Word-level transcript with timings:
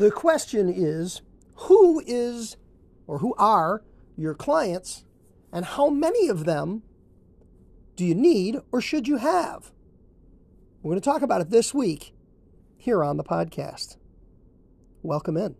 The 0.00 0.10
question 0.10 0.72
is 0.74 1.20
who 1.66 2.02
is 2.06 2.56
or 3.06 3.18
who 3.18 3.34
are 3.36 3.82
your 4.16 4.32
clients 4.32 5.04
and 5.52 5.62
how 5.62 5.90
many 5.90 6.28
of 6.28 6.46
them 6.46 6.84
do 7.96 8.06
you 8.06 8.14
need 8.14 8.60
or 8.72 8.80
should 8.80 9.06
you 9.06 9.18
have? 9.18 9.72
We're 10.82 10.92
going 10.92 11.02
to 11.02 11.04
talk 11.04 11.20
about 11.20 11.42
it 11.42 11.50
this 11.50 11.74
week 11.74 12.14
here 12.78 13.04
on 13.04 13.18
the 13.18 13.24
podcast. 13.24 13.98
Welcome 15.02 15.36
in. 15.36 15.54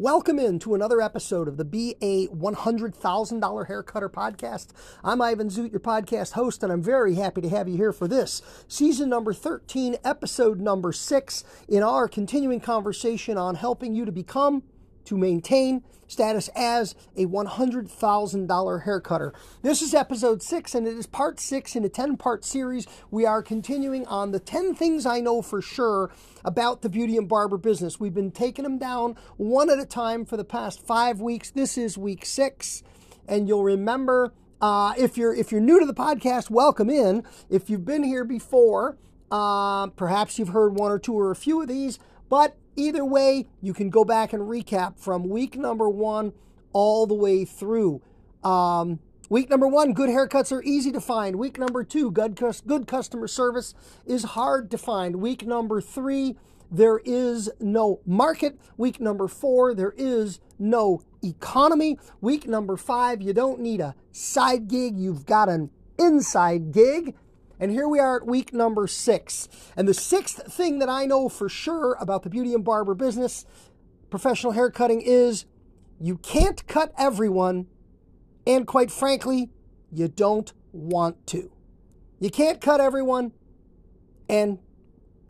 Welcome 0.00 0.38
in 0.38 0.58
to 0.60 0.74
another 0.74 1.02
episode 1.02 1.46
of 1.46 1.58
the 1.58 1.64
BA 1.66 2.34
$100,000 2.34 3.68
Haircutter 3.68 4.08
Podcast. 4.08 4.68
I'm 5.04 5.20
Ivan 5.20 5.50
Zoot, 5.50 5.72
your 5.72 5.80
podcast 5.80 6.32
host, 6.32 6.62
and 6.62 6.72
I'm 6.72 6.80
very 6.82 7.16
happy 7.16 7.42
to 7.42 7.50
have 7.50 7.68
you 7.68 7.76
here 7.76 7.92
for 7.92 8.08
this 8.08 8.40
season 8.66 9.10
number 9.10 9.34
13, 9.34 9.98
episode 10.02 10.58
number 10.58 10.90
six, 10.94 11.44
in 11.68 11.82
our 11.82 12.08
continuing 12.08 12.60
conversation 12.60 13.36
on 13.36 13.56
helping 13.56 13.94
you 13.94 14.06
to 14.06 14.10
become 14.10 14.62
to 15.04 15.16
maintain 15.16 15.82
status 16.10 16.48
as 16.54 16.94
a 17.16 17.26
$100,000 17.26 18.84
hair 18.84 19.00
cutter. 19.00 19.32
This 19.62 19.80
is 19.80 19.94
episode 19.94 20.42
six, 20.42 20.74
and 20.74 20.86
it 20.86 20.96
is 20.96 21.06
part 21.06 21.38
six 21.40 21.76
in 21.76 21.84
a 21.84 21.88
10 21.88 22.16
part 22.16 22.44
series. 22.44 22.86
We 23.10 23.24
are 23.24 23.42
continuing 23.42 24.06
on 24.06 24.32
the 24.32 24.40
10 24.40 24.74
things 24.74 25.06
I 25.06 25.20
know 25.20 25.42
for 25.42 25.62
sure 25.62 26.10
about 26.44 26.82
the 26.82 26.88
beauty 26.88 27.16
and 27.16 27.28
barber 27.28 27.58
business. 27.58 28.00
We've 28.00 28.14
been 28.14 28.32
taking 28.32 28.64
them 28.64 28.78
down 28.78 29.16
one 29.36 29.70
at 29.70 29.78
a 29.78 29.86
time 29.86 30.24
for 30.24 30.36
the 30.36 30.44
past 30.44 30.84
five 30.84 31.20
weeks. 31.20 31.50
This 31.50 31.78
is 31.78 31.96
week 31.96 32.26
six, 32.26 32.82
and 33.28 33.48
you'll 33.48 33.64
remember. 33.64 34.32
Uh, 34.60 34.92
if 34.98 35.16
you're 35.16 35.34
if 35.34 35.50
you're 35.50 35.60
new 35.60 35.80
to 35.80 35.86
the 35.86 35.94
podcast, 35.94 36.50
welcome 36.50 36.90
in. 36.90 37.24
If 37.48 37.70
you've 37.70 37.86
been 37.86 38.02
here 38.02 38.24
before, 38.24 38.98
uh, 39.30 39.86
perhaps 39.88 40.38
you've 40.38 40.50
heard 40.50 40.74
one 40.74 40.90
or 40.90 40.98
two 40.98 41.18
or 41.18 41.30
a 41.30 41.36
few 41.36 41.62
of 41.62 41.68
these. 41.68 41.98
But 42.30 42.56
either 42.76 43.04
way, 43.04 43.48
you 43.60 43.74
can 43.74 43.90
go 43.90 44.04
back 44.04 44.32
and 44.32 44.44
recap 44.44 44.98
from 44.98 45.28
week 45.28 45.58
number 45.58 45.90
one 45.90 46.32
all 46.72 47.06
the 47.06 47.14
way 47.14 47.44
through. 47.44 48.00
Um, 48.42 49.00
week 49.28 49.50
number 49.50 49.66
one, 49.66 49.92
good 49.92 50.08
haircuts 50.08 50.52
are 50.52 50.62
easy 50.62 50.92
to 50.92 51.00
find. 51.00 51.36
Week 51.36 51.58
number 51.58 51.84
two, 51.84 52.10
good, 52.10 52.40
good 52.66 52.86
customer 52.86 53.26
service 53.26 53.74
is 54.06 54.22
hard 54.22 54.70
to 54.70 54.78
find. 54.78 55.16
Week 55.16 55.44
number 55.44 55.80
three, 55.80 56.36
there 56.70 57.00
is 57.04 57.50
no 57.58 58.00
market. 58.06 58.58
Week 58.76 59.00
number 59.00 59.26
four, 59.26 59.74
there 59.74 59.94
is 59.98 60.38
no 60.56 61.02
economy. 61.24 61.98
Week 62.20 62.46
number 62.46 62.76
five, 62.76 63.20
you 63.20 63.32
don't 63.32 63.60
need 63.60 63.80
a 63.80 63.96
side 64.12 64.68
gig, 64.68 64.96
you've 64.96 65.26
got 65.26 65.48
an 65.48 65.70
inside 65.98 66.70
gig. 66.70 67.16
And 67.60 67.70
here 67.70 67.86
we 67.86 67.98
are 67.98 68.16
at 68.16 68.26
week 68.26 68.54
number 68.54 68.86
six. 68.86 69.46
And 69.76 69.86
the 69.86 69.92
sixth 69.92 70.50
thing 70.50 70.78
that 70.78 70.88
I 70.88 71.04
know 71.04 71.28
for 71.28 71.50
sure 71.50 71.94
about 72.00 72.22
the 72.22 72.30
beauty 72.30 72.54
and 72.54 72.64
barber 72.64 72.94
business, 72.94 73.44
professional 74.08 74.52
hair 74.52 74.70
cutting, 74.70 75.02
is 75.02 75.44
you 76.00 76.16
can't 76.16 76.66
cut 76.66 76.94
everyone. 76.96 77.66
And 78.46 78.66
quite 78.66 78.90
frankly, 78.90 79.50
you 79.92 80.08
don't 80.08 80.50
want 80.72 81.26
to. 81.28 81.52
You 82.18 82.30
can't 82.30 82.62
cut 82.62 82.80
everyone, 82.80 83.32
and 84.28 84.58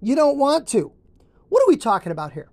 you 0.01 0.14
don't 0.14 0.39
want 0.39 0.69
to. 0.69 0.92
What 1.48 1.62
are 1.62 1.69
we 1.69 1.77
talking 1.77 2.12
about 2.12 2.33
here? 2.33 2.51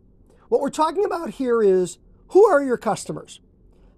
What 0.50 0.62
we're 0.62 0.70
talking 0.70 1.06
about 1.06 1.32
here 1.32 1.62
is 1.62 2.00
who 2.30 2.46
are 2.46 2.64
your 2.64 2.78
customers? 2.78 3.42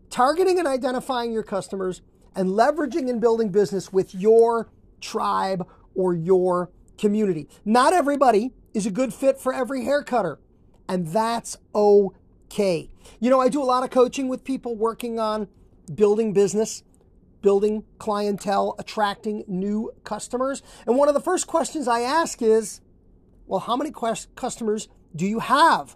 Targeting 0.09 0.59
and 0.59 0.67
identifying 0.67 1.31
your 1.31 1.43
customers 1.43 2.01
and 2.35 2.49
leveraging 2.49 3.09
and 3.09 3.21
building 3.21 3.49
business 3.49 3.93
with 3.93 4.13
your 4.13 4.69
tribe, 4.99 5.67
or 5.95 6.13
your 6.13 6.71
community. 6.97 7.47
Not 7.65 7.93
everybody 7.93 8.51
is 8.73 8.85
a 8.85 8.91
good 8.91 9.13
fit 9.13 9.39
for 9.39 9.53
every 9.53 9.83
hair 9.83 10.03
cutter, 10.03 10.39
and 10.87 11.07
that's 11.07 11.57
okay. 11.73 12.89
You 13.19 13.29
know, 13.29 13.39
I 13.39 13.49
do 13.49 13.61
a 13.61 13.65
lot 13.65 13.83
of 13.83 13.89
coaching 13.89 14.27
with 14.27 14.43
people 14.43 14.75
working 14.75 15.19
on 15.19 15.47
building 15.93 16.33
business, 16.33 16.83
building 17.41 17.83
clientele, 17.97 18.75
attracting 18.77 19.43
new 19.47 19.91
customers. 20.03 20.61
And 20.85 20.97
one 20.97 21.07
of 21.07 21.13
the 21.13 21.21
first 21.21 21.47
questions 21.47 21.87
I 21.87 22.01
ask 22.01 22.41
is, 22.41 22.81
well, 23.47 23.61
how 23.61 23.75
many 23.75 23.91
customers 24.35 24.89
do 25.15 25.25
you 25.25 25.39
have? 25.39 25.95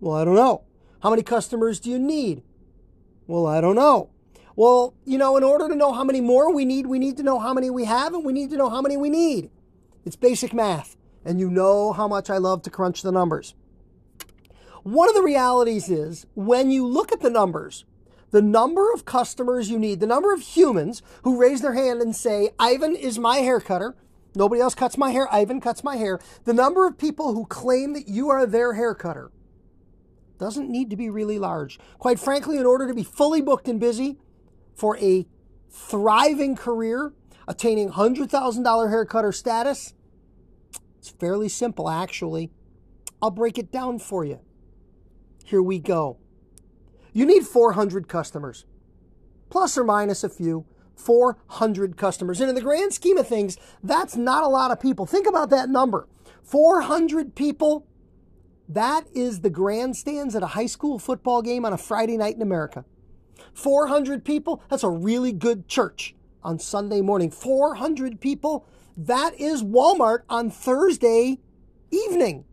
Well, 0.00 0.16
I 0.16 0.24
don't 0.24 0.34
know. 0.34 0.64
How 1.02 1.10
many 1.10 1.22
customers 1.22 1.80
do 1.80 1.88
you 1.88 1.98
need? 1.98 2.42
Well, 3.26 3.46
I 3.46 3.60
don't 3.60 3.76
know. 3.76 4.10
Well, 4.60 4.92
you 5.06 5.16
know, 5.16 5.38
in 5.38 5.42
order 5.42 5.70
to 5.70 5.74
know 5.74 5.90
how 5.90 6.04
many 6.04 6.20
more 6.20 6.52
we 6.52 6.66
need, 6.66 6.86
we 6.86 6.98
need 6.98 7.16
to 7.16 7.22
know 7.22 7.38
how 7.38 7.54
many 7.54 7.70
we 7.70 7.86
have 7.86 8.12
and 8.12 8.26
we 8.26 8.34
need 8.34 8.50
to 8.50 8.58
know 8.58 8.68
how 8.68 8.82
many 8.82 8.94
we 8.94 9.08
need. 9.08 9.48
It's 10.04 10.16
basic 10.16 10.52
math. 10.52 10.98
And 11.24 11.40
you 11.40 11.48
know 11.50 11.94
how 11.94 12.06
much 12.06 12.28
I 12.28 12.36
love 12.36 12.60
to 12.64 12.70
crunch 12.70 13.00
the 13.00 13.10
numbers. 13.10 13.54
One 14.82 15.08
of 15.08 15.14
the 15.14 15.22
realities 15.22 15.88
is 15.88 16.26
when 16.34 16.70
you 16.70 16.86
look 16.86 17.10
at 17.10 17.22
the 17.22 17.30
numbers, 17.30 17.86
the 18.32 18.42
number 18.42 18.92
of 18.92 19.06
customers 19.06 19.70
you 19.70 19.78
need, 19.78 19.98
the 19.98 20.06
number 20.06 20.30
of 20.30 20.42
humans 20.42 21.00
who 21.22 21.40
raise 21.40 21.62
their 21.62 21.72
hand 21.72 22.02
and 22.02 22.14
say, 22.14 22.50
Ivan 22.58 22.94
is 22.94 23.18
my 23.18 23.38
hair 23.38 23.60
cutter. 23.60 23.96
Nobody 24.34 24.60
else 24.60 24.74
cuts 24.74 24.98
my 24.98 25.10
hair. 25.10 25.26
Ivan 25.32 25.62
cuts 25.62 25.82
my 25.82 25.96
hair. 25.96 26.20
The 26.44 26.52
number 26.52 26.86
of 26.86 26.98
people 26.98 27.32
who 27.32 27.46
claim 27.46 27.94
that 27.94 28.08
you 28.08 28.28
are 28.28 28.44
their 28.44 28.74
hair 28.74 28.94
cutter 28.94 29.30
doesn't 30.36 30.68
need 30.68 30.90
to 30.90 30.96
be 30.96 31.08
really 31.08 31.38
large. 31.38 31.78
Quite 31.98 32.20
frankly, 32.20 32.58
in 32.58 32.66
order 32.66 32.86
to 32.86 32.92
be 32.92 33.02
fully 33.02 33.40
booked 33.40 33.66
and 33.66 33.80
busy, 33.80 34.18
for 34.74 34.96
a 34.98 35.26
thriving 35.70 36.56
career, 36.56 37.12
attaining 37.46 37.90
$100,000 37.90 38.90
hair 38.90 39.04
cutter 39.04 39.32
status? 39.32 39.94
It's 40.98 41.10
fairly 41.10 41.48
simple, 41.48 41.88
actually. 41.88 42.50
I'll 43.22 43.30
break 43.30 43.58
it 43.58 43.70
down 43.70 43.98
for 43.98 44.24
you. 44.24 44.40
Here 45.44 45.62
we 45.62 45.78
go. 45.78 46.18
You 47.12 47.26
need 47.26 47.44
400 47.44 48.08
customers, 48.08 48.64
plus 49.48 49.76
or 49.76 49.84
minus 49.84 50.24
a 50.24 50.28
few. 50.28 50.66
400 51.00 51.96
customers. 51.96 52.40
And 52.40 52.50
in 52.50 52.54
the 52.54 52.60
grand 52.60 52.92
scheme 52.92 53.16
of 53.16 53.26
things, 53.26 53.56
that's 53.82 54.16
not 54.16 54.44
a 54.44 54.48
lot 54.48 54.70
of 54.70 54.80
people. 54.80 55.06
Think 55.06 55.26
about 55.26 55.50
that 55.50 55.68
number 55.68 56.06
400 56.42 57.34
people. 57.34 57.86
That 58.68 59.06
is 59.14 59.40
the 59.40 59.50
grandstands 59.50 60.36
at 60.36 60.42
a 60.42 60.48
high 60.48 60.66
school 60.66 60.98
football 60.98 61.42
game 61.42 61.64
on 61.64 61.72
a 61.72 61.78
Friday 61.78 62.16
night 62.16 62.36
in 62.36 62.42
America. 62.42 62.84
400 63.52 64.24
people, 64.24 64.62
that's 64.68 64.82
a 64.82 64.90
really 64.90 65.32
good 65.32 65.68
church 65.68 66.14
on 66.42 66.58
Sunday 66.58 67.00
morning. 67.00 67.30
400 67.30 68.20
people, 68.20 68.66
that 68.96 69.38
is 69.38 69.62
Walmart 69.62 70.20
on 70.28 70.50
Thursday 70.50 71.38
evening. 71.90 72.44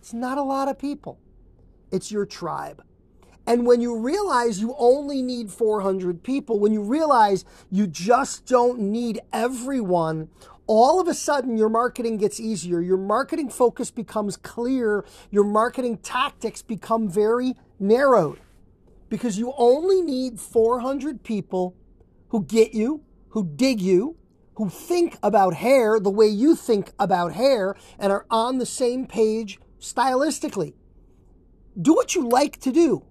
It's 0.00 0.12
not 0.12 0.38
a 0.38 0.42
lot 0.42 0.68
of 0.68 0.78
people, 0.78 1.18
it's 1.90 2.10
your 2.10 2.26
tribe. 2.26 2.82
And 3.48 3.64
when 3.64 3.80
you 3.80 3.96
realize 3.96 4.60
you 4.60 4.74
only 4.76 5.22
need 5.22 5.52
400 5.52 6.24
people, 6.24 6.58
when 6.58 6.72
you 6.72 6.82
realize 6.82 7.44
you 7.70 7.86
just 7.86 8.44
don't 8.44 8.80
need 8.80 9.20
everyone, 9.32 10.30
all 10.66 11.00
of 11.00 11.06
a 11.06 11.14
sudden 11.14 11.56
your 11.56 11.68
marketing 11.68 12.16
gets 12.16 12.40
easier. 12.40 12.80
Your 12.80 12.96
marketing 12.96 13.48
focus 13.48 13.92
becomes 13.92 14.36
clear. 14.36 15.04
Your 15.30 15.44
marketing 15.44 15.98
tactics 15.98 16.60
become 16.60 17.08
very 17.08 17.54
narrowed 17.78 18.40
because 19.08 19.38
you 19.38 19.52
only 19.56 20.02
need 20.02 20.40
400 20.40 21.22
people 21.22 21.76
who 22.28 22.42
get 22.44 22.74
you, 22.74 23.02
who 23.30 23.44
dig 23.44 23.80
you, 23.80 24.16
who 24.54 24.68
think 24.68 25.18
about 25.22 25.54
hair 25.54 26.00
the 26.00 26.10
way 26.10 26.26
you 26.26 26.56
think 26.56 26.92
about 26.98 27.32
hair 27.34 27.76
and 27.98 28.10
are 28.10 28.26
on 28.30 28.58
the 28.58 28.66
same 28.66 29.06
page 29.06 29.60
stylistically. 29.78 30.74
Do 31.80 31.94
what 31.94 32.14
you 32.14 32.28
like 32.28 32.58
to 32.60 32.72
do. 32.72 33.04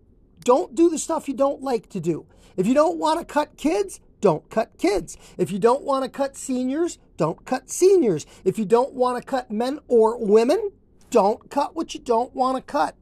Don't 0.44 0.76
do 0.76 0.90
the 0.90 0.98
stuff 0.98 1.28
you 1.28 1.36
don't 1.36 1.62
like 1.62 1.90
to 1.90 2.00
do. 2.00 2.26
If 2.58 2.68
you 2.68 2.74
don't 2.74 2.98
want 2.98 3.20
to 3.20 3.26
cut 3.26 3.58
kids, 3.58 4.00
don't 4.22 4.50
cut 4.50 4.78
kids. 4.78 5.18
If 5.38 5.52
you 5.52 5.60
don't 5.60 5.84
want 5.84 6.04
to 6.04 6.10
cut 6.10 6.36
seniors, 6.36 6.98
don't 7.18 7.46
cut 7.46 7.70
seniors. 7.70 8.26
If 8.44 8.58
you 8.58 8.66
don't 8.66 8.94
want 8.94 9.22
to 9.22 9.24
cut 9.24 9.52
men 9.52 9.80
or 9.88 10.18
women, 10.18 10.72
don't 11.12 11.50
cut 11.50 11.76
what 11.76 11.94
you 11.94 12.00
don't 12.00 12.34
want 12.34 12.58
to 12.58 12.64
cut. 12.64 12.96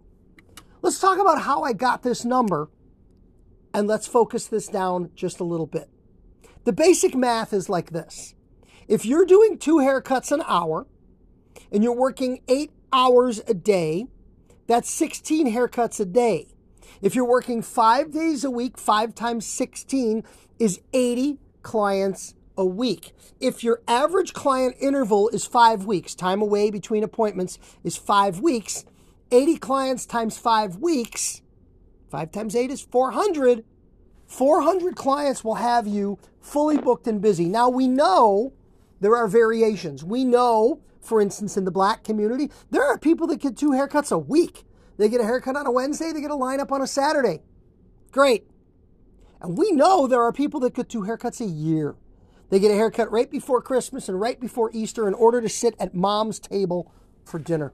Let's 0.81 0.99
talk 0.99 1.17
about 1.17 1.43
how 1.43 1.63
I 1.63 1.71
got 1.71 2.03
this 2.03 2.25
number 2.25 2.69
and 3.73 3.87
let's 3.87 4.07
focus 4.07 4.47
this 4.47 4.67
down 4.67 5.09
just 5.15 5.39
a 5.39 5.43
little 5.43 5.67
bit. 5.67 5.89
The 6.63 6.73
basic 6.73 7.15
math 7.15 7.53
is 7.53 7.69
like 7.69 7.91
this 7.91 8.35
if 8.87 9.05
you're 9.05 9.25
doing 9.25 9.57
two 9.57 9.77
haircuts 9.77 10.31
an 10.31 10.43
hour 10.45 10.85
and 11.71 11.83
you're 11.83 11.95
working 11.95 12.41
eight 12.47 12.71
hours 12.91 13.41
a 13.47 13.53
day, 13.53 14.07
that's 14.67 14.89
16 14.89 15.51
haircuts 15.53 15.99
a 15.99 16.05
day. 16.05 16.47
If 17.01 17.15
you're 17.15 17.27
working 17.27 17.61
five 17.61 18.11
days 18.11 18.43
a 18.43 18.51
week, 18.51 18.77
five 18.77 19.15
times 19.15 19.45
16 19.45 20.23
is 20.59 20.79
80 20.93 21.39
clients 21.61 22.35
a 22.57 22.65
week. 22.65 23.13
If 23.39 23.63
your 23.63 23.81
average 23.87 24.33
client 24.33 24.75
interval 24.79 25.29
is 25.29 25.45
five 25.45 25.85
weeks, 25.85 26.13
time 26.13 26.41
away 26.41 26.69
between 26.69 27.03
appointments 27.03 27.57
is 27.83 27.97
five 27.97 28.39
weeks, 28.39 28.85
80 29.31 29.57
clients 29.57 30.05
times 30.05 30.37
five 30.37 30.77
weeks 30.77 31.41
5 32.13 32.31
times 32.31 32.55
8 32.55 32.69
is 32.69 32.81
400. 32.83 33.65
400 34.27 34.95
clients 34.95 35.43
will 35.43 35.55
have 35.55 35.87
you 35.87 36.19
fully 36.39 36.77
booked 36.77 37.07
and 37.07 37.19
busy. 37.19 37.45
Now 37.45 37.69
we 37.69 37.87
know 37.87 38.53
there 38.99 39.15
are 39.15 39.27
variations. 39.27 40.03
We 40.03 40.23
know, 40.23 40.81
for 41.01 41.19
instance, 41.19 41.57
in 41.57 41.65
the 41.65 41.71
black 41.71 42.03
community, 42.03 42.51
there 42.69 42.83
are 42.83 42.99
people 42.99 43.25
that 43.27 43.39
get 43.39 43.57
two 43.57 43.71
haircuts 43.71 44.11
a 44.11 44.19
week. 44.19 44.63
They 44.97 45.09
get 45.09 45.21
a 45.21 45.23
haircut 45.23 45.55
on 45.55 45.65
a 45.65 45.71
Wednesday, 45.71 46.11
they 46.11 46.21
get 46.21 46.29
a 46.29 46.35
lineup 46.35 46.71
on 46.71 46.83
a 46.83 46.87
Saturday. 46.87 47.41
Great. 48.11 48.45
And 49.41 49.57
we 49.57 49.71
know 49.71 50.05
there 50.05 50.21
are 50.21 50.31
people 50.31 50.59
that 50.59 50.75
get 50.75 50.89
two 50.89 51.01
haircuts 51.01 51.41
a 51.41 51.49
year. 51.49 51.95
They 52.51 52.59
get 52.59 52.69
a 52.69 52.75
haircut 52.75 53.11
right 53.11 53.31
before 53.31 53.59
Christmas 53.59 54.07
and 54.07 54.21
right 54.21 54.39
before 54.39 54.69
Easter 54.71 55.07
in 55.07 55.15
order 55.15 55.41
to 55.41 55.49
sit 55.49 55.73
at 55.79 55.95
mom's 55.95 56.39
table 56.39 56.93
for 57.25 57.39
dinner. 57.39 57.73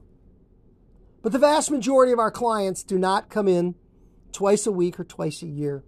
But 1.22 1.34
the 1.34 1.40
vast 1.40 1.70
majority 1.70 2.14
of 2.14 2.20
our 2.20 2.32
clients 2.32 2.84
do 2.84 2.98
not 2.98 3.30
come 3.30 3.50
in 3.50 3.76
twice 4.32 4.66
a 4.66 4.72
week 4.72 5.00
or 5.00 5.04
twice 5.04 5.42
a 5.42 5.48
year. 5.48 5.84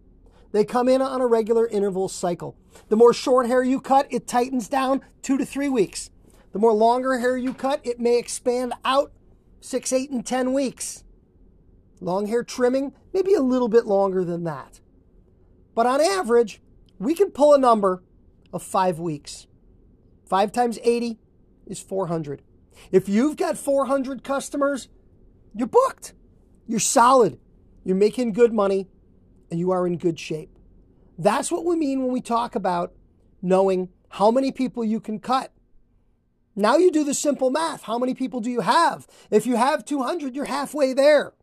They 0.51 0.65
come 0.65 0.89
in 0.89 1.01
on 1.01 1.21
a 1.21 1.27
regular 1.27 1.67
interval 1.67 2.09
cycle. 2.09 2.57
The 2.89 2.97
more 2.97 3.13
short 3.13 3.47
hair 3.47 3.63
you 3.63 3.79
cut, 3.79 4.07
it 4.09 4.27
tightens 4.27 4.67
down 4.67 5.01
two 5.21 5.37
to 5.37 5.45
three 5.45 5.69
weeks. 5.69 6.09
The 6.51 6.59
more 6.59 6.73
longer 6.73 7.19
hair 7.19 7.37
you 7.37 7.53
cut, 7.53 7.79
it 7.83 7.99
may 7.99 8.17
expand 8.17 8.73
out 8.83 9.13
six, 9.61 9.93
eight, 9.93 10.09
and 10.09 10.25
10 10.25 10.53
weeks. 10.53 11.03
Long 12.01 12.27
hair 12.27 12.43
trimming, 12.43 12.93
maybe 13.13 13.33
a 13.33 13.41
little 13.41 13.69
bit 13.69 13.85
longer 13.85 14.25
than 14.25 14.43
that. 14.43 14.81
But 15.73 15.85
on 15.85 16.01
average, 16.01 16.61
we 16.99 17.15
can 17.15 17.31
pull 17.31 17.53
a 17.53 17.59
number 17.59 18.03
of 18.51 18.61
five 18.61 18.99
weeks. 18.99 19.47
Five 20.25 20.51
times 20.51 20.79
80 20.83 21.19
is 21.67 21.79
400. 21.79 22.41
If 22.91 23.07
you've 23.07 23.37
got 23.37 23.57
400 23.57 24.23
customers, 24.23 24.89
you're 25.53 25.67
booked. 25.67 26.13
You're 26.67 26.79
solid. 26.79 27.39
You're 27.83 27.95
making 27.95 28.33
good 28.33 28.53
money 28.53 28.87
and 29.49 29.59
you 29.59 29.71
are 29.71 29.87
in 29.87 29.97
good 29.97 30.19
shape. 30.19 30.57
That's 31.17 31.51
what 31.51 31.65
we 31.65 31.75
mean 31.75 32.01
when 32.01 32.11
we 32.11 32.21
talk 32.21 32.55
about 32.55 32.93
knowing 33.41 33.89
how 34.09 34.31
many 34.31 34.51
people 34.51 34.83
you 34.83 34.99
can 34.99 35.19
cut. 35.19 35.51
Now 36.55 36.77
you 36.77 36.91
do 36.91 37.03
the 37.03 37.13
simple 37.13 37.49
math. 37.49 37.83
How 37.83 37.97
many 37.97 38.13
people 38.13 38.39
do 38.39 38.51
you 38.51 38.61
have? 38.61 39.07
If 39.29 39.45
you 39.45 39.55
have 39.55 39.85
200, 39.85 40.35
you're 40.35 40.45
halfway 40.45 40.93
there. 40.93 41.33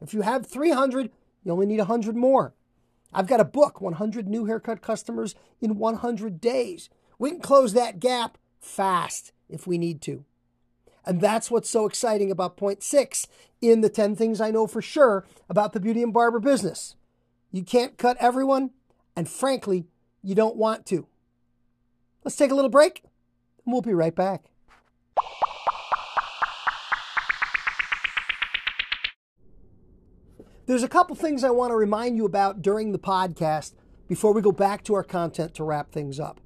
If 0.00 0.14
you 0.14 0.22
have 0.22 0.46
300, 0.46 1.10
you 1.44 1.52
only 1.52 1.66
need 1.66 1.78
100 1.78 2.16
more. 2.16 2.54
I've 3.12 3.26
got 3.26 3.40
a 3.40 3.44
book, 3.44 3.80
100 3.80 4.28
new 4.28 4.46
haircut 4.46 4.80
customers 4.80 5.34
in 5.60 5.76
100 5.76 6.40
days. 6.40 6.88
We 7.18 7.30
can 7.30 7.40
close 7.40 7.72
that 7.74 8.00
gap 8.00 8.38
fast 8.60 9.32
if 9.48 9.66
we 9.66 9.78
need 9.78 10.00
to. 10.02 10.24
And 11.10 11.20
that's 11.20 11.50
what's 11.50 11.68
so 11.68 11.86
exciting 11.86 12.30
about 12.30 12.56
point 12.56 12.84
six 12.84 13.26
in 13.60 13.80
the 13.80 13.88
10 13.88 14.14
things 14.14 14.40
I 14.40 14.52
know 14.52 14.68
for 14.68 14.80
sure 14.80 15.26
about 15.48 15.72
the 15.72 15.80
beauty 15.80 16.04
and 16.04 16.12
barber 16.12 16.38
business. 16.38 16.94
You 17.50 17.64
can't 17.64 17.98
cut 17.98 18.16
everyone, 18.20 18.70
and 19.16 19.28
frankly, 19.28 19.88
you 20.22 20.36
don't 20.36 20.54
want 20.54 20.86
to. 20.86 21.08
Let's 22.22 22.36
take 22.36 22.52
a 22.52 22.54
little 22.54 22.70
break, 22.70 23.02
and 23.64 23.72
we'll 23.72 23.82
be 23.82 23.92
right 23.92 24.14
back. 24.14 24.44
There's 30.66 30.84
a 30.84 30.88
couple 30.88 31.16
things 31.16 31.42
I 31.42 31.50
want 31.50 31.72
to 31.72 31.76
remind 31.76 32.16
you 32.16 32.24
about 32.24 32.62
during 32.62 32.92
the 32.92 33.00
podcast 33.00 33.72
before 34.06 34.32
we 34.32 34.42
go 34.42 34.52
back 34.52 34.84
to 34.84 34.94
our 34.94 35.02
content 35.02 35.54
to 35.54 35.64
wrap 35.64 35.90
things 35.90 36.20
up. 36.20 36.40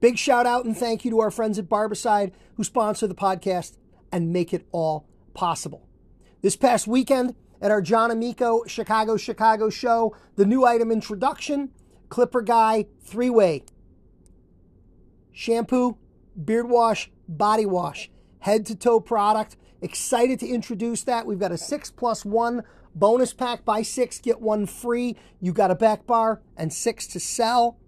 Big 0.00 0.18
shout 0.18 0.44
out 0.44 0.66
and 0.66 0.76
thank 0.76 1.06
you 1.06 1.10
to 1.12 1.20
our 1.20 1.30
friends 1.30 1.58
at 1.58 1.70
Barbicide 1.70 2.32
who 2.56 2.64
sponsor 2.64 3.06
the 3.06 3.14
podcast 3.14 3.78
and 4.16 4.32
make 4.32 4.54
it 4.54 4.66
all 4.72 5.06
possible. 5.34 5.86
This 6.40 6.56
past 6.56 6.86
weekend 6.86 7.34
at 7.60 7.70
our 7.70 7.82
John 7.82 8.10
Amico 8.10 8.64
Chicago 8.66 9.18
Chicago 9.18 9.68
show, 9.68 10.16
the 10.36 10.46
new 10.46 10.64
item 10.64 10.90
introduction, 10.90 11.70
ClipperGuy 12.08 12.86
three 13.02 13.28
way 13.28 13.64
shampoo, 15.32 15.98
beard 16.42 16.70
wash, 16.70 17.10
body 17.28 17.66
wash, 17.66 18.10
head 18.38 18.64
to 18.64 18.74
toe 18.74 19.00
product. 19.00 19.58
Excited 19.82 20.40
to 20.40 20.48
introduce 20.48 21.02
that. 21.02 21.26
We've 21.26 21.38
got 21.38 21.52
a 21.52 21.58
six 21.58 21.90
plus 21.90 22.24
one 22.24 22.62
Bonus 22.94 23.34
pack, 23.34 23.66
buy 23.66 23.82
six, 23.82 24.18
get 24.18 24.40
one 24.40 24.64
free. 24.64 25.16
You 25.38 25.52
got 25.52 25.70
a 25.70 25.74
back 25.74 26.06
bar 26.06 26.40
and 26.56 26.72
six 26.72 27.06
to 27.08 27.20
sell. 27.20 27.78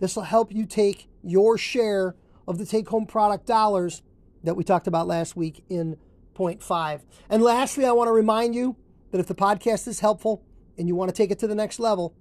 This 0.00 0.16
will 0.16 0.24
help 0.24 0.52
you 0.52 0.66
take 0.66 1.08
your 1.22 1.56
share 1.56 2.16
of 2.48 2.58
the 2.58 2.66
take 2.66 2.88
home 2.88 3.06
product 3.06 3.46
dollars 3.46 4.02
that 4.44 4.54
we 4.54 4.62
talked 4.62 4.86
about 4.86 5.06
last 5.06 5.36
week 5.36 5.64
in 5.68 5.96
point 6.34 6.62
five. 6.62 7.04
And 7.28 7.42
lastly, 7.42 7.84
I 7.84 7.92
want 7.92 8.08
to 8.08 8.12
remind 8.12 8.54
you 8.54 8.76
that 9.10 9.18
if 9.18 9.26
the 9.26 9.34
podcast 9.34 9.88
is 9.88 10.00
helpful 10.00 10.42
and 10.78 10.88
you 10.88 10.94
want 10.94 11.08
to 11.08 11.14
take 11.14 11.30
it 11.30 11.38
to 11.40 11.46
the 11.46 11.54
next 11.54 11.78
level, 11.78 12.14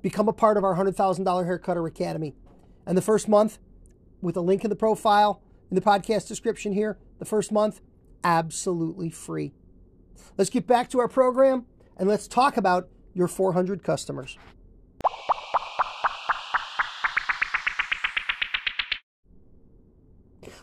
become 0.00 0.28
a 0.28 0.32
part 0.32 0.56
of 0.56 0.64
our 0.64 0.74
$100,000 0.74 0.96
Haircutter 0.96 1.86
Academy. 1.86 2.34
And 2.86 2.96
the 2.96 3.02
first 3.02 3.28
month, 3.28 3.58
with 4.20 4.36
a 4.36 4.40
link 4.40 4.64
in 4.64 4.70
the 4.70 4.76
profile 4.76 5.42
in 5.70 5.74
the 5.74 5.80
podcast 5.80 6.28
description 6.28 6.72
here, 6.72 6.98
the 7.18 7.24
first 7.24 7.52
month, 7.52 7.80
absolutely 8.24 9.10
free. 9.10 9.52
Let's 10.36 10.50
get 10.50 10.66
back 10.66 10.88
to 10.90 10.98
our 11.00 11.08
program 11.08 11.66
and 11.96 12.08
let's 12.08 12.26
talk 12.26 12.56
about 12.56 12.88
your 13.14 13.28
400 13.28 13.82
customers. 13.82 14.38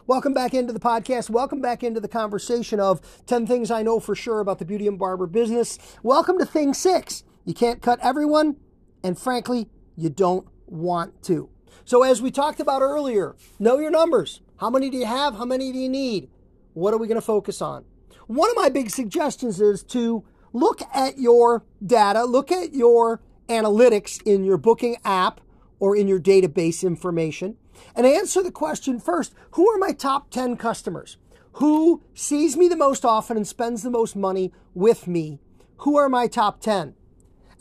Welcome 0.10 0.34
back 0.34 0.56
into 0.56 0.74
the 0.74 0.80
podcast. 0.80 1.30
Welcome 1.30 1.62
back 1.62 1.84
into 1.84 2.00
the 2.00 2.08
conversation 2.08 2.80
of 2.80 3.00
10 3.28 3.46
things 3.46 3.70
I 3.70 3.84
know 3.84 4.00
for 4.00 4.16
sure 4.16 4.40
about 4.40 4.58
the 4.58 4.66
beauty 4.66 4.88
and 4.88 4.98
barber 4.98 5.28
business. 5.28 5.78
Welcome 6.02 6.40
to 6.40 6.48
thing 6.48 6.74
six. 6.74 7.24
You 7.46 7.54
can't 7.54 7.80
cut 7.80 8.00
everyone, 8.02 8.56
and 9.04 9.20
frankly, 9.20 9.70
you 9.96 10.10
don't 10.10 10.48
want 10.66 11.22
to. 11.26 11.52
So, 11.86 12.02
as 12.02 12.24
we 12.24 12.32
talked 12.32 12.60
about 12.60 12.82
earlier, 12.82 13.36
know 13.60 13.78
your 13.78 13.92
numbers. 13.92 14.42
How 14.58 14.72
many 14.72 14.90
do 14.90 14.98
you 14.98 15.06
have? 15.06 15.36
How 15.36 15.46
many 15.46 15.72
do 15.72 15.78
you 15.78 15.90
need? 15.90 16.32
What 16.74 16.92
are 16.96 16.98
we 16.98 17.06
going 17.06 17.22
to 17.22 17.22
focus 17.22 17.62
on? 17.62 17.86
One 18.26 18.50
of 18.50 18.56
my 18.56 18.70
big 18.70 18.90
suggestions 18.90 19.62
is 19.62 19.84
to 19.84 20.26
look 20.54 20.82
at 20.92 21.20
your 21.20 21.66
data, 21.86 22.24
look 22.24 22.52
at 22.52 22.74
your 22.74 23.22
analytics 23.48 24.20
in 24.24 24.44
your 24.44 24.58
booking 24.58 24.98
app 25.06 25.40
or 25.78 25.96
in 25.96 26.08
your 26.08 26.20
database 26.20 26.82
information, 26.82 27.58
and 27.96 28.06
answer 28.06 28.42
the 28.42 28.52
question 28.52 29.00
first 29.00 29.34
Who 29.52 29.70
are 29.70 29.78
my 29.78 29.92
top 29.92 30.30
10 30.30 30.58
customers? 30.58 31.18
Who 31.54 32.04
sees 32.14 32.56
me 32.56 32.68
the 32.68 32.76
most 32.76 33.04
often 33.04 33.38
and 33.38 33.48
spends 33.48 33.84
the 33.84 33.90
most 33.90 34.16
money 34.16 34.54
with 34.74 35.08
me? 35.08 35.40
Who 35.80 35.98
are 35.98 36.10
my 36.10 36.28
top 36.28 36.62
10? 36.62 36.96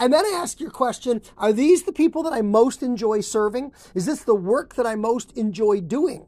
And 0.00 0.12
then 0.12 0.25
ask 0.26 0.61
your 0.61 0.70
question 0.70 1.23
Are 1.37 1.53
these 1.53 1.85
the 1.85 1.93
people 1.93 2.23
that 2.23 2.32
I 2.32 2.43
most 2.43 2.82
enjoy 2.82 3.20
serving? 3.20 3.73
Is 3.95 4.07
this 4.07 4.23
the 4.23 4.35
work 4.35 4.75
that 4.75 4.87
I 4.87 4.95
most 4.95 5.37
enjoy 5.37 5.81
doing? 5.81 6.26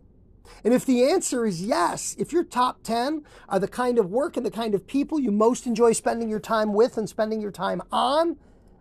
And 0.65 0.75
if 0.75 0.85
the 0.85 1.05
answer 1.05 1.47
is 1.47 1.63
yes, 1.63 2.17
if 2.19 2.33
your 2.33 2.45
top 2.45 2.83
10 2.83 3.23
are 3.49 3.59
the 3.59 3.69
kind 3.69 3.99
of 3.99 4.11
work 4.11 4.37
and 4.37 4.45
the 4.45 4.51
kind 4.51 4.75
of 4.75 4.87
people 4.87 5.21
you 5.21 5.31
most 5.31 5.67
enjoy 5.67 5.93
spending 5.93 6.29
your 6.29 6.41
time 6.41 6.73
with 6.73 6.99
and 6.99 7.09
spending 7.09 7.41
your 7.41 7.53
time 7.53 7.81
on, 7.93 8.37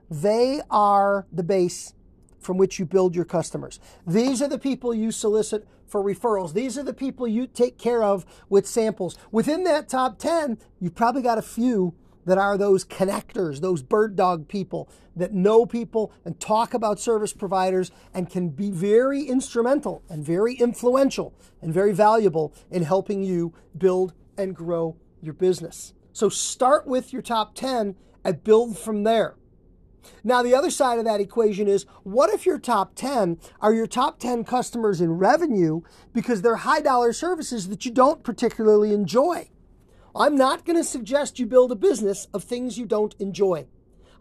they 0.10 0.62
are 0.72 1.28
the 1.32 1.44
base 1.44 1.94
from 2.40 2.58
which 2.58 2.80
you 2.80 2.86
build 2.86 3.16
your 3.16 3.26
customers. 3.26 3.80
These 4.06 4.42
are 4.42 4.48
the 4.48 4.60
people 4.60 4.94
you 4.94 5.12
solicit 5.12 5.68
for 5.86 6.04
referrals. 6.04 6.54
These 6.54 6.78
are 6.78 6.84
the 6.84 6.94
people 6.94 7.28
you 7.28 7.48
take 7.48 7.78
care 7.78 8.04
of 8.04 8.26
with 8.50 8.68
samples. 8.68 9.18
Within 9.32 9.64
that 9.64 9.90
top 9.90 10.20
10, 10.20 10.58
you've 10.80 10.96
probably 10.96 11.22
got 11.22 11.38
a 11.38 11.44
few 11.44 11.96
that 12.26 12.38
are 12.38 12.58
those 12.58 12.86
connectors, 12.86 13.60
those 13.60 13.82
bird 13.82 14.16
dog 14.16 14.48
people 14.48 14.90
that 15.16 15.34
know 15.34 15.66
people 15.66 16.12
and 16.24 16.40
talk 16.40 16.74
about 16.74 17.00
service 17.00 17.34
providers 17.34 17.92
and 18.14 18.30
can 18.30 18.50
be 18.50 18.70
very 18.70 19.24
instrumental 19.24 20.04
and 20.10 20.24
very 20.24 20.54
influential 20.54 21.34
and 21.62 21.74
very 21.74 21.92
valuable 21.92 22.54
in 22.70 22.84
helping 22.84 23.24
you 23.24 23.54
build 23.78 24.14
and 24.38 24.56
grow 24.56 24.96
your 25.22 25.34
business. 25.34 25.94
So 26.14 26.30
start 26.30 26.86
with 26.86 27.12
your 27.12 27.22
top 27.22 27.56
10 27.56 27.96
and 28.24 28.44
build 28.44 28.78
from 28.78 29.04
there. 29.04 29.36
Now, 30.24 30.42
the 30.42 30.56
other 30.56 30.70
side 30.70 31.00
of 31.00 31.06
that 31.06 31.22
equation 31.22 31.68
is 31.68 31.86
what 32.04 32.30
if 32.30 32.46
your 32.46 32.60
top 32.60 32.96
10 32.96 33.38
are 33.62 33.74
your 33.74 33.88
top 33.88 34.20
10 34.20 34.44
customers 34.44 35.02
in 35.02 35.18
revenue 35.18 35.82
because 36.14 36.42
they're 36.42 36.58
high 36.58 36.82
dollar 36.82 37.14
services 37.14 37.70
that 37.70 37.86
you 37.86 37.92
don't 37.92 38.24
particularly 38.24 38.94
enjoy? 38.94 39.50
I'm 40.16 40.36
not 40.36 40.66
going 40.66 40.78
to 40.78 40.84
suggest 40.84 41.40
you 41.40 41.46
build 41.46 41.72
a 41.72 41.76
business 41.76 42.28
of 42.34 42.44
things 42.44 42.78
you 42.78 42.86
don't 42.86 43.16
enjoy. 43.20 43.68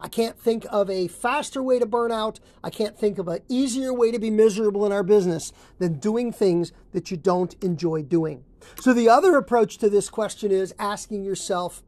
I 0.01 0.07
can't 0.07 0.39
think 0.39 0.65
of 0.71 0.89
a 0.89 1.09
faster 1.09 1.61
way 1.61 1.77
to 1.77 1.85
burn 1.85 2.11
out. 2.11 2.39
I 2.63 2.69
can't 2.69 2.97
think 2.97 3.17
of 3.17 3.27
an 3.27 3.41
easier 3.49 3.93
way 3.93 4.11
to 4.11 4.19
be 4.19 4.29
miserable 4.29 4.85
in 4.85 4.91
our 4.91 5.03
business 5.03 5.51
than 5.77 5.99
doing 5.99 6.31
things 6.31 6.71
that 6.93 7.11
you 7.11 7.17
don't 7.17 7.55
enjoy 7.61 8.03
doing. 8.03 8.45
So, 8.79 8.93
the 8.93 9.09
other 9.09 9.35
approach 9.35 9.77
to 9.79 9.89
this 9.89 10.09
question 10.09 10.51
is 10.51 10.73
asking 10.79 11.23
yourself 11.25 11.83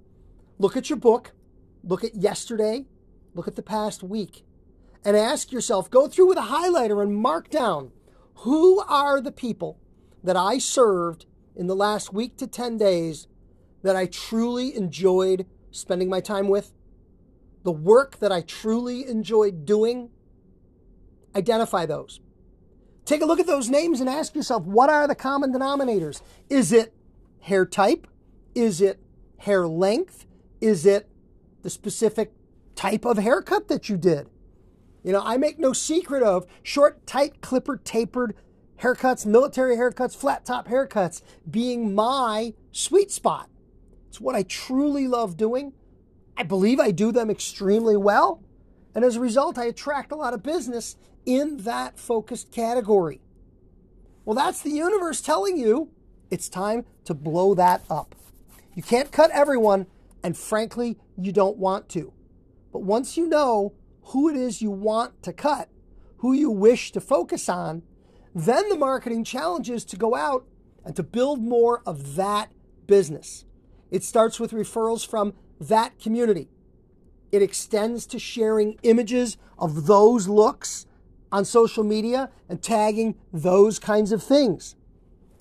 look 0.59 0.75
at 0.75 0.89
your 0.89 0.97
book, 0.97 1.31
look 1.83 2.03
at 2.03 2.15
yesterday, 2.15 2.85
look 3.33 3.47
at 3.47 3.55
the 3.55 3.61
past 3.61 4.03
week, 4.03 4.43
and 5.03 5.17
ask 5.17 5.51
yourself 5.51 5.89
go 5.89 6.07
through 6.07 6.27
with 6.27 6.37
a 6.37 6.41
highlighter 6.41 7.01
and 7.01 7.15
mark 7.15 7.49
down 7.49 7.91
who 8.35 8.79
are 8.81 9.21
the 9.21 9.31
people 9.31 9.79
that 10.23 10.35
I 10.35 10.57
served 10.57 11.25
in 11.55 11.67
the 11.67 11.75
last 11.75 12.13
week 12.13 12.37
to 12.37 12.47
10 12.47 12.77
days 12.77 13.27
that 13.83 13.95
I 13.95 14.05
truly 14.05 14.75
enjoyed 14.75 15.45
spending 15.71 16.09
my 16.09 16.19
time 16.19 16.47
with, 16.47 16.73
the 17.63 17.71
work 17.71 18.19
that 18.19 18.31
I 18.31 18.41
truly 18.41 19.07
enjoyed 19.07 19.65
doing, 19.65 20.09
identify 21.35 21.85
those. 21.85 22.19
Take 23.05 23.21
a 23.21 23.25
look 23.25 23.39
at 23.39 23.47
those 23.47 23.69
names 23.69 23.99
and 23.99 24.09
ask 24.09 24.35
yourself 24.35 24.63
what 24.65 24.89
are 24.89 25.07
the 25.07 25.15
common 25.15 25.53
denominators? 25.53 26.21
Is 26.49 26.71
it 26.71 26.93
hair 27.41 27.65
type? 27.65 28.07
Is 28.53 28.81
it 28.81 28.99
hair 29.37 29.67
length? 29.67 30.25
Is 30.59 30.85
it 30.85 31.09
the 31.63 31.69
specific 31.69 32.33
type 32.75 33.05
of 33.05 33.17
haircut 33.17 33.67
that 33.67 33.89
you 33.89 33.97
did? 33.97 34.27
You 35.03 35.11
know, 35.11 35.21
I 35.23 35.37
make 35.37 35.57
no 35.57 35.73
secret 35.73 36.21
of 36.23 36.45
short, 36.61 37.05
tight, 37.07 37.41
clipper, 37.41 37.77
tapered 37.77 38.35
haircuts, 38.81 39.25
military 39.25 39.75
haircuts, 39.75 40.15
flat 40.15 40.45
top 40.45 40.67
haircuts 40.67 41.21
being 41.49 41.95
my 41.95 42.53
sweet 42.71 43.11
spot. 43.11 43.49
It's 44.09 44.19
what 44.21 44.35
I 44.35 44.43
truly 44.43 45.07
love 45.07 45.37
doing. 45.37 45.73
I 46.37 46.43
believe 46.43 46.79
I 46.79 46.91
do 46.91 47.11
them 47.11 47.29
extremely 47.29 47.97
well. 47.97 48.43
And 48.93 49.05
as 49.05 49.15
a 49.15 49.21
result, 49.21 49.57
I 49.57 49.65
attract 49.65 50.11
a 50.11 50.15
lot 50.15 50.33
of 50.33 50.43
business 50.43 50.97
in 51.25 51.57
that 51.57 51.99
focused 51.99 52.51
category. 52.51 53.21
Well, 54.25 54.35
that's 54.35 54.61
the 54.61 54.71
universe 54.71 55.21
telling 55.21 55.57
you 55.57 55.89
it's 56.29 56.49
time 56.49 56.85
to 57.05 57.13
blow 57.13 57.53
that 57.55 57.83
up. 57.89 58.15
You 58.75 58.83
can't 58.83 59.11
cut 59.11 59.31
everyone, 59.31 59.87
and 60.23 60.37
frankly, 60.37 60.97
you 61.17 61.31
don't 61.31 61.57
want 61.57 61.89
to. 61.89 62.13
But 62.71 62.83
once 62.83 63.17
you 63.17 63.27
know 63.27 63.73
who 64.05 64.29
it 64.29 64.35
is 64.35 64.61
you 64.61 64.71
want 64.71 65.21
to 65.23 65.33
cut, 65.33 65.69
who 66.17 66.33
you 66.33 66.49
wish 66.49 66.91
to 66.91 67.01
focus 67.01 67.49
on, 67.49 67.83
then 68.33 68.69
the 68.69 68.77
marketing 68.77 69.23
challenge 69.23 69.69
is 69.69 69.83
to 69.85 69.97
go 69.97 70.15
out 70.15 70.45
and 70.85 70.95
to 70.95 71.03
build 71.03 71.41
more 71.41 71.81
of 71.85 72.15
that 72.15 72.51
business. 72.87 73.45
It 73.89 74.03
starts 74.03 74.39
with 74.39 74.51
referrals 74.51 75.05
from 75.05 75.33
that 75.59 75.99
community. 75.99 76.49
It 77.31 77.41
extends 77.41 78.05
to 78.07 78.19
sharing 78.19 78.77
images 78.83 79.37
of 79.57 79.85
those 79.85 80.27
looks 80.27 80.85
on 81.31 81.45
social 81.45 81.83
media 81.83 82.29
and 82.49 82.61
tagging 82.61 83.15
those 83.31 83.79
kinds 83.79 84.11
of 84.11 84.23
things. 84.23 84.75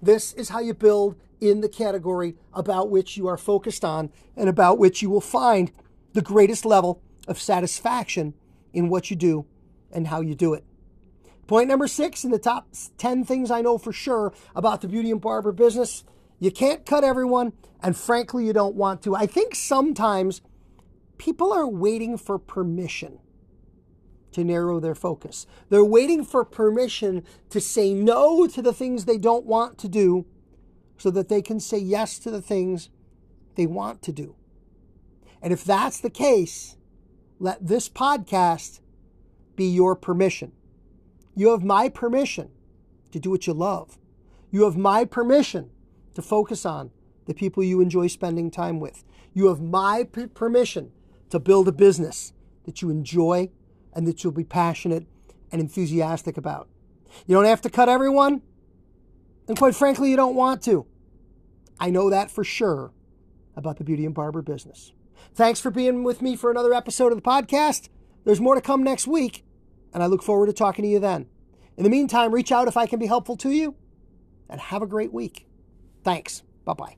This 0.03 0.33
is 0.35 0.51
how 0.51 0.61
you 0.61 0.75
build 0.75 1.17
in 1.41 1.61
the 1.63 1.69
category 1.69 2.37
about 2.53 2.91
which 2.91 3.17
you 3.17 3.27
are 3.27 3.37
focused 3.37 3.85
on 3.85 4.11
and 4.37 4.49
about 4.49 4.79
which 4.79 5.03
you 5.03 5.11
will 5.11 5.21
find 5.21 5.73
the 6.13 6.23
greatest 6.23 6.65
level 6.65 7.03
of 7.31 7.41
satisfaction 7.41 8.35
in 8.75 8.91
what 8.91 9.09
you 9.11 9.17
do 9.17 9.47
and 9.91 10.09
how 10.09 10.21
you 10.21 10.35
do 10.35 10.53
it. 10.53 10.65
Point 11.47 11.69
number 11.69 11.89
six 11.89 12.25
in 12.25 12.31
the 12.31 12.39
top 12.39 12.69
10 12.99 13.25
things 13.25 13.51
I 13.51 13.63
know 13.63 13.79
for 13.79 13.93
sure 13.93 14.35
about 14.55 14.83
the 14.83 14.89
beauty 14.89 15.11
and 15.11 15.21
barber 15.21 15.51
business 15.51 16.05
you 16.41 16.51
can't 16.51 16.87
cut 16.87 17.05
everyone, 17.05 17.53
and 17.83 17.95
frankly, 17.95 18.47
you 18.47 18.55
don't 18.55 18.75
want 18.75 19.03
to. 19.03 19.15
I 19.15 19.27
think 19.27 19.55
sometimes 19.55 20.41
people 21.19 21.53
are 21.53 21.69
waiting 21.69 22.17
for 22.17 22.39
permission 22.39 23.19
to 24.33 24.43
narrow 24.43 24.81
their 24.81 24.95
focus. 24.95 25.47
They're 25.69 25.85
waiting 25.85 26.25
for 26.25 26.45
permission 26.47 27.25
to 27.51 27.61
say 27.61 27.93
no 27.93 28.47
to 28.47 28.63
the 28.63 28.73
things 28.73 29.05
they 29.05 29.19
don't 29.19 29.45
want 29.45 29.77
to 29.79 29.89
do 29.89 30.25
so 30.97 31.11
that 31.11 31.29
they 31.29 31.43
can 31.43 31.61
say 31.61 31.79
yes 31.79 32.19
to 32.21 32.31
the 32.31 32.41
things 32.41 32.89
they 33.57 33.67
want 33.67 34.01
to 34.03 34.13
do. 34.13 34.35
And 35.43 35.53
if 35.53 35.63
that's 35.63 36.01
the 36.01 36.11
case, 36.11 36.77
let 37.43 37.67
this 37.67 37.89
podcast 37.89 38.81
be 39.57 39.65
your 39.65 39.97
permission. 39.97 40.53
You 41.35 41.51
have 41.53 41.65
my 41.65 41.89
permission 41.89 42.51
to 43.13 43.19
do 43.19 43.31
what 43.31 43.47
you 43.47 43.55
love. 43.55 43.99
You 44.51 44.65
have 44.65 44.77
my 44.77 45.07
permission 45.07 45.71
to 46.15 46.21
focus 46.21 46.67
on 46.67 46.91
the 47.25 47.33
people 47.33 47.63
you 47.63 47.81
enjoy 47.81 48.09
spending 48.09 48.51
time 48.51 48.79
with. 48.79 49.05
You 49.33 49.47
have 49.47 49.61
my 49.61 50.07
p- 50.13 50.27
permission 50.27 50.93
to 51.31 51.41
build 51.41 51.67
a 51.67 51.73
business 51.73 52.35
that 52.65 52.83
you 52.83 52.91
enjoy 52.91 53.51
and 53.95 54.07
that 54.07 54.23
you'll 54.23 54.35
be 54.35 54.45
passionate 54.45 55.07
and 55.51 55.63
enthusiastic 55.63 56.37
about. 56.37 56.69
You 57.27 57.37
don't 57.37 57.47
have 57.47 57.63
to 57.63 57.71
cut 57.71 57.89
everyone, 57.89 58.43
and 59.49 59.57
quite 59.57 59.75
frankly, 59.75 60.11
you 60.11 60.17
don't 60.17 60.37
want 60.37 60.63
to. 60.65 60.87
I 61.79 61.89
know 61.89 62.11
that 62.11 62.31
for 62.31 62.45
sure 62.45 62.93
about 63.57 63.79
the 63.79 63.85
beauty 63.85 64.05
and 64.05 64.15
barber 64.15 64.43
business. 64.43 64.93
Thanks 65.35 65.61
for 65.61 65.71
being 65.71 66.05
with 66.05 66.23
me 66.23 66.37
for 66.37 66.51
another 66.51 66.75
episode 66.75 67.13
of 67.13 67.17
the 67.17 67.29
podcast. 67.29 67.89
There's 68.25 68.41
more 68.41 68.55
to 68.55 68.61
come 68.61 68.83
next 68.83 69.07
week, 69.07 69.45
and 69.93 70.03
I 70.03 70.07
look 70.07 70.23
forward 70.23 70.47
to 70.47 70.53
talking 70.53 70.83
to 70.85 70.89
you 70.89 70.99
then. 70.99 71.27
In 71.77 71.85
the 71.85 71.91
meantime, 71.91 72.33
reach 72.33 72.53
out 72.53 72.69
if 72.69 72.77
I 72.77 72.87
can 72.87 72.99
be 72.99 73.07
helpful 73.07 73.37
to 73.39 73.51
you, 73.51 73.75
and 74.49 74.61
have 74.61 74.83
a 74.83 74.87
great 74.87 75.13
week. 75.13 75.47
Thanks. 76.05 76.43
Bye 76.65 76.75
bye. 76.75 76.97